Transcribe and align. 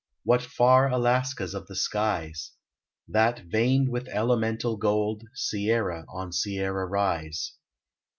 What 0.23 0.41
far 0.41 0.89
Alaskas 0.89 1.53
of 1.53 1.67
the 1.67 1.75
skies! 1.75 2.53
That, 3.07 3.41
veined 3.41 3.89
with 3.89 4.07
elemental 4.07 4.75
gold, 4.75 5.21
Sierra 5.35 6.07
on 6.09 6.31
Sierra 6.31 6.87
rise. 6.87 7.51